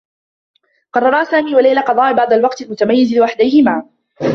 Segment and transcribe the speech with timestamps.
[0.93, 3.83] قرّرا سامي و ليلى قضاء بعض الوقت المتميّز لوحديهما.